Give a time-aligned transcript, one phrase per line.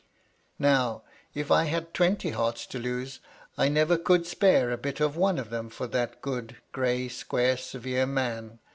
[0.57, 1.03] "Now,
[1.35, 3.19] if I had twenty hearts to lose,
[3.55, 7.55] I never could spare a bit of one of them for that good, grey, square
[7.55, 8.57] severe man.